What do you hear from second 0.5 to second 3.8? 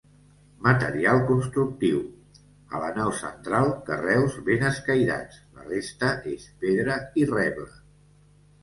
Material constructiu: a la nau central